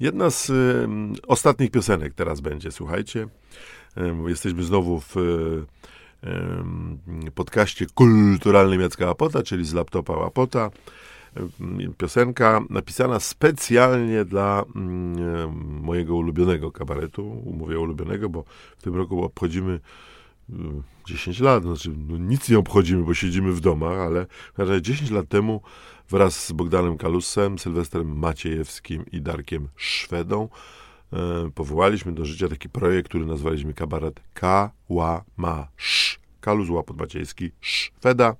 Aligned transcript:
Jedna 0.00 0.30
z 0.30 0.50
y, 0.50 0.88
ostatnich 1.26 1.70
piosenek 1.70 2.14
teraz 2.14 2.40
będzie, 2.40 2.72
słuchajcie. 2.72 3.28
Y, 3.98 4.30
jesteśmy 4.30 4.62
znowu 4.62 5.00
w 5.00 5.16
y, 5.16 5.66
podcaście 7.34 7.86
kulturalnym 7.94 8.80
Jacka 8.80 9.10
Apota, 9.10 9.42
czyli 9.42 9.64
z 9.64 9.74
laptopa 9.74 10.26
Apota. 10.26 10.70
Piosenka 11.98 12.60
napisana 12.70 13.20
specjalnie 13.20 14.24
dla 14.24 14.64
mojego 15.82 16.16
ulubionego 16.16 16.72
kabaretu. 16.72 17.42
Mówię 17.52 17.80
ulubionego, 17.80 18.28
bo 18.28 18.44
w 18.78 18.82
tym 18.82 18.96
roku 18.96 19.24
obchodzimy 19.24 19.80
10 21.06 21.40
lat, 21.40 21.62
znaczy 21.62 21.90
no 22.08 22.16
nic 22.16 22.48
nie 22.48 22.58
obchodzimy, 22.58 23.04
bo 23.04 23.14
siedzimy 23.14 23.52
w 23.52 23.60
domach, 23.60 23.98
ale 24.56 24.82
10 24.82 25.10
lat 25.10 25.28
temu 25.28 25.62
wraz 26.10 26.46
z 26.46 26.52
Bogdanem 26.52 26.98
Kalusem, 26.98 27.58
Sylwestrem 27.58 28.18
Maciejewskim 28.18 29.04
i 29.12 29.20
Darkiem 29.20 29.68
Szwedą 29.76 30.48
e, 31.12 31.50
powołaliśmy 31.54 32.12
do 32.12 32.24
życia 32.24 32.48
taki 32.48 32.68
projekt, 32.68 33.08
który 33.08 33.26
nazwaliśmy 33.26 33.74
kabaret 33.74 34.20
Kałamasz. 34.34 36.20
Kaluz 36.40 36.70
Łapot 36.70 36.96
Maciejski, 36.96 37.50
Szweda. 37.60 38.36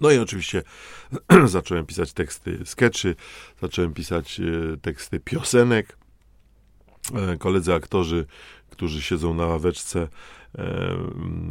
No 0.00 0.10
i 0.10 0.18
oczywiście 0.18 0.62
zacząłem 1.44 1.86
pisać 1.86 2.12
teksty 2.12 2.58
skeczy, 2.64 3.14
zacząłem 3.60 3.94
pisać 3.94 4.40
e, 4.40 4.76
teksty 4.76 5.20
piosenek. 5.20 5.98
E, 7.14 7.36
koledzy 7.36 7.74
aktorzy, 7.74 8.26
którzy 8.70 9.02
siedzą 9.02 9.34
na 9.34 9.46
ławeczce, 9.46 10.08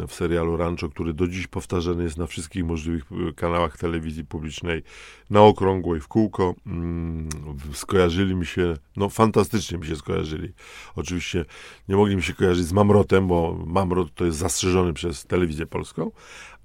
w 0.07 0.13
serialu 0.13 0.57
Rancho, 0.57 0.89
który 0.89 1.13
do 1.13 1.27
dziś 1.27 1.47
powtarzany 1.47 2.03
jest 2.03 2.17
na 2.17 2.27
wszystkich 2.27 2.65
możliwych 2.65 3.03
e, 3.11 3.33
kanałach 3.33 3.77
telewizji 3.77 4.25
publicznej, 4.25 4.83
na 5.29 5.41
okrągło 5.41 5.95
i 5.95 5.99
w 5.99 6.07
kółko. 6.07 6.55
Mm, 6.65 7.29
skojarzyli 7.73 8.35
mi 8.35 8.45
się, 8.45 8.77
no 8.95 9.09
fantastycznie 9.09 9.77
mi 9.77 9.85
się 9.85 9.95
skojarzyli. 9.95 10.53
Oczywiście 10.95 11.45
nie 11.89 11.95
mogli 11.95 12.15
mi 12.15 12.23
się 12.23 12.33
kojarzyć 12.33 12.65
z 12.65 12.73
Mamrotem, 12.73 13.27
bo 13.27 13.63
Mamrot 13.65 14.13
to 14.15 14.25
jest 14.25 14.37
zastrzeżony 14.37 14.93
przez 14.93 15.25
telewizję 15.25 15.65
polską, 15.65 16.11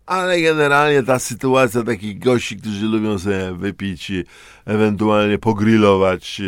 ale 0.07 0.41
generalnie 0.41 1.03
ta 1.03 1.19
sytuacja 1.19 1.83
takich 1.83 2.19
gości, 2.19 2.57
którzy 2.57 2.87
lubią 2.87 3.19
sobie 3.19 3.53
wypić, 3.53 4.13
ewentualnie 4.65 5.39
pogrillować, 5.39 6.41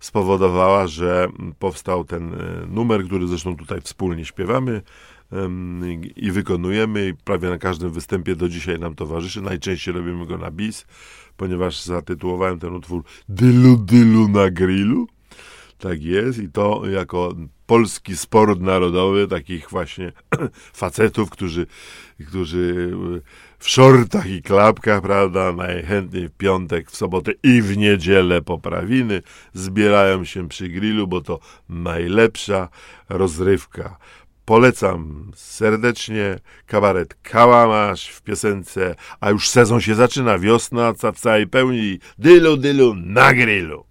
spowodowała, 0.00 0.86
że 0.86 1.28
powstał 1.58 2.04
ten 2.04 2.34
e, 2.34 2.66
numer, 2.66 3.04
który 3.04 3.26
zresztą 3.26 3.56
tutaj 3.56 3.80
wspólnie 3.80 4.24
śpiewamy 4.24 4.82
i 6.16 6.30
wykonujemy 6.30 7.14
prawie 7.24 7.48
na 7.48 7.58
każdym 7.58 7.90
występie 7.90 8.36
do 8.36 8.48
dzisiaj 8.48 8.78
nam 8.78 8.94
towarzyszy. 8.94 9.42
Najczęściej 9.42 9.94
robimy 9.94 10.26
go 10.26 10.38
na 10.38 10.50
bis, 10.50 10.86
ponieważ 11.36 11.82
zatytułowałem 11.82 12.58
ten 12.58 12.74
utwór 12.74 13.02
Dylu 13.28 13.76
Dylu 13.76 14.28
na 14.28 14.50
grillu. 14.50 15.06
Tak 15.78 16.02
jest 16.02 16.38
i 16.38 16.48
to 16.48 16.82
jako 16.90 17.34
polski 17.66 18.16
sport 18.16 18.60
narodowy, 18.60 19.28
takich 19.28 19.70
właśnie 19.70 20.12
facetów, 20.82 21.30
którzy, 21.30 21.66
którzy 22.28 22.90
w 23.58 23.68
shortach 23.68 24.26
i 24.26 24.42
klapkach, 24.42 25.02
prawda, 25.02 25.52
najchętniej 25.52 26.28
w 26.28 26.32
piątek, 26.32 26.90
w 26.90 26.96
sobotę 26.96 27.32
i 27.42 27.62
w 27.62 27.76
niedzielę 27.76 28.42
poprawiny, 28.42 29.22
zbierają 29.54 30.24
się 30.24 30.48
przy 30.48 30.68
grillu, 30.68 31.06
bo 31.06 31.20
to 31.20 31.40
najlepsza 31.68 32.68
rozrywka. 33.08 33.98
Polecam 34.44 35.30
serdecznie 35.34 36.38
kabaret 36.66 37.14
Kałamasz 37.22 38.08
w 38.08 38.22
piosence, 38.22 38.94
a 39.20 39.30
już 39.30 39.48
sezon 39.48 39.80
się 39.80 39.94
zaczyna, 39.94 40.38
wiosna 40.38 40.92
w 40.92 41.20
całej 41.20 41.46
pełni, 41.46 41.98
dylu 42.18 42.56
dylu 42.56 42.94
na 42.94 43.34
grillu. 43.34 43.87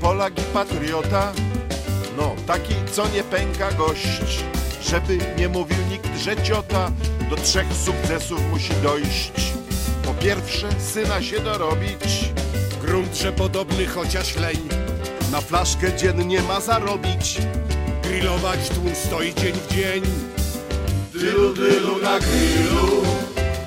Polak 0.00 0.38
i 0.38 0.42
patriota, 0.42 1.32
no 2.16 2.34
taki 2.46 2.74
co 2.92 3.08
nie 3.08 3.22
pęka 3.22 3.72
gość, 3.72 4.44
żeby 4.82 5.18
nie 5.38 5.48
mówił 5.48 5.76
nikt, 5.90 6.18
że 6.18 6.36
ciota. 6.42 6.90
Do 7.30 7.36
trzech 7.36 7.66
sukcesów 7.84 8.40
musi 8.50 8.74
dojść. 8.82 9.32
Po 10.04 10.14
pierwsze 10.14 10.68
syna 10.92 11.22
się 11.22 11.40
dorobić, 11.40 12.32
grunt, 12.82 13.16
że 13.16 13.32
podobny 13.32 13.86
chociaż 13.86 14.36
leń, 14.36 14.68
na 15.32 15.40
flaszkę 15.40 15.96
dziennie 15.96 16.42
ma 16.42 16.60
zarobić, 16.60 17.38
grillować 18.02 18.68
tłum 18.68 18.94
stoi 18.94 19.34
dzień 19.34 19.52
w 19.52 19.74
dzień. 19.74 20.02
Dylu, 21.12 21.54
dylu 21.54 21.98
na 22.02 22.18
grillu, 22.18 23.02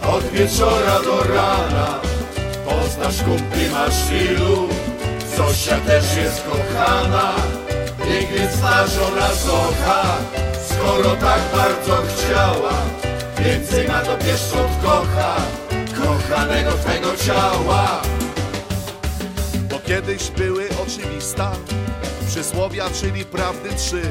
od 0.02 0.24
wieczora 0.24 1.02
do 1.02 1.24
rana, 1.24 2.00
poznasz 2.66 3.24
kumpli 3.24 3.70
masz 3.70 4.12
ilu. 4.12 4.70
Zosia 5.38 5.80
też 5.80 6.16
jest 6.16 6.44
kochana, 6.44 7.34
niech 8.10 8.32
więc 8.32 8.62
ta 8.62 8.88
żona 8.88 9.34
zocha, 9.34 10.18
skoro 10.70 11.16
tak 11.16 11.42
bardzo 11.56 11.98
chciała, 12.08 12.74
więcej 13.40 13.88
ma 13.88 14.02
to 14.02 14.18
pieszczot 14.18 14.68
kocha, 14.84 15.36
kochanego 15.98 16.72
twego 16.72 17.18
ciała. 17.18 18.02
Bo 19.70 19.80
kiedyś 19.80 20.30
były 20.30 20.70
oczywista 20.84 21.52
przysłowia, 22.28 22.90
czyli 22.90 23.26
prawdy 23.26 23.70
trzy. 23.70 24.02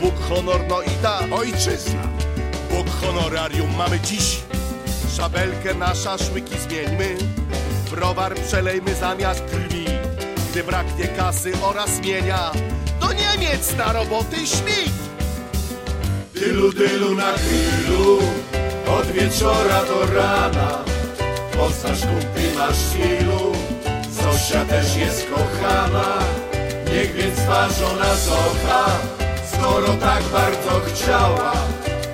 Bóg, 0.00 0.14
honor, 0.28 0.60
no 0.68 0.82
i 0.82 0.90
ta 1.02 1.20
ojczyzna. 1.36 2.02
Bóg, 2.70 2.86
honorarium 3.00 3.76
mamy 3.76 4.00
dziś. 4.00 4.40
Szabelkę 5.16 5.74
na 5.74 5.94
szaszłyki 5.94 6.58
zmieńmy, 6.58 7.16
browar 7.90 8.34
przelejmy 8.34 8.94
zamiast 8.94 9.42
krwi. 9.44 9.99
Gdy 10.50 10.64
braknie 10.64 11.08
kasy 11.08 11.52
oraz 11.62 12.00
mienia, 12.00 12.50
do 13.00 13.12
Niemiec 13.12 13.76
na 13.76 13.92
roboty 13.92 14.36
śmig. 14.36 14.92
Tylu, 16.34 16.72
tylu 16.72 17.14
na 17.14 17.32
grillu, 17.32 18.18
od 18.98 19.06
wieczora 19.06 19.84
do 19.84 20.14
rana. 20.14 20.84
Poznasz 21.56 22.00
kumpli 22.00 22.44
masz 22.58 23.10
ilu, 23.20 23.52
Zosia 24.10 24.64
też 24.64 24.96
jest 24.96 25.26
kochana. 25.30 26.18
Niech 26.92 27.14
więc 27.14 27.34
twa 27.34 27.68
żona 27.68 28.14
zocha, 28.14 28.86
skoro 29.52 29.94
tak 29.94 30.22
bardzo 30.22 30.80
chciała. 30.86 31.52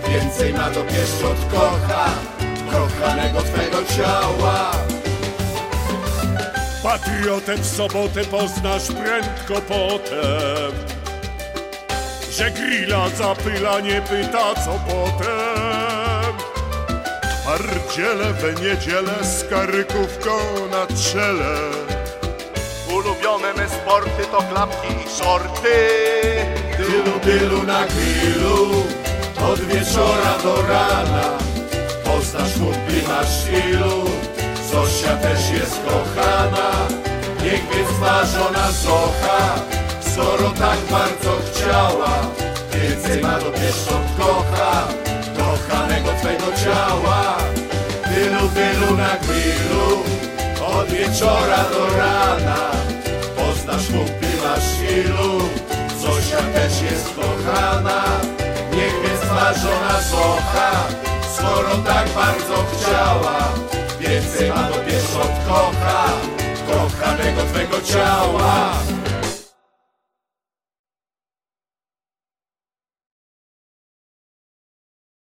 Więcej 0.09 0.53
ma 0.53 0.71
to 0.71 0.83
pieszczot 0.85 1.39
kocha, 1.53 2.11
kochanego 2.73 3.43
twego 3.43 3.79
ciała. 3.97 4.73
Patriotę 6.87 7.57
w 7.57 7.67
sobotę 7.67 8.25
poznasz 8.25 8.87
prędko 8.87 9.55
potem. 9.69 10.73
Że 12.31 12.51
grilla 12.51 13.09
zapyla, 13.09 13.81
nie 13.81 14.03
pyta 14.03 14.55
co 14.55 14.81
potem. 14.89 16.35
Pardziele 17.45 18.33
we 18.33 18.53
niedzielę 18.53 19.25
z 19.25 19.45
karykówką 19.51 20.31
na 20.71 20.97
czele. 20.97 21.57
Ulubione 22.95 23.53
me 23.55 23.69
sporty 23.69 24.27
to 24.31 24.39
klapki 24.39 24.89
i 24.89 25.11
shorty 25.19 25.89
Tylu, 26.77 27.21
tylu 27.21 27.63
na 27.63 27.87
grillu 27.87 28.83
Od 29.53 29.61
wieczora 29.61 30.39
do 30.43 30.63
rana. 30.63 31.39
Poznasz 32.05 32.53
kumpli 32.53 33.03
masz 33.09 33.65
ilu 33.71 34.16
Zosia 35.07 35.17
też 35.17 35.51
jest 35.51 35.81
kochana, 35.85 36.71
niech 37.43 37.63
więc 37.75 37.89
twa 37.89 38.25
żona 38.25 38.73
zocha, 38.73 39.55
skoro 40.01 40.51
tak 40.51 40.79
bardzo 40.91 41.33
chciała, 41.47 42.09
więcej 42.73 43.23
ma 43.23 43.39
do 43.39 43.51
pieszczot 43.51 44.03
kocha, 44.19 44.89
kochanego 45.37 46.09
twego 46.21 46.47
ciała. 46.65 47.37
Tylu, 48.05 48.49
tylu 48.49 48.97
na 48.97 49.17
grillu, 49.17 50.03
od 50.79 50.89
wieczora 50.89 51.65
do 51.73 51.99
rana, 51.99 52.71
poznasz 53.37 53.87
kumpli 53.87 54.29
masz 54.43 54.91
ilu, 54.91 55.41
Zosia 56.01 56.43
też 56.55 56.83
jest 56.83 57.07
kochana, 57.15 58.05
niech 58.73 58.95
więc 59.03 59.21
twa 59.21 59.55
żona 59.55 60.01
zocha, 60.11 60.71
skoro 61.35 61.77
tak 61.85 62.09
bardzo 62.09 62.65
chciała, 62.73 63.53
Więcej 64.09 64.51
ma 64.51 64.63
do 64.69 64.75
pieszczot 64.75 65.31
kocha 65.49 66.09
Kochanego 66.67 67.43
twego 67.43 67.83
ciała 67.83 68.73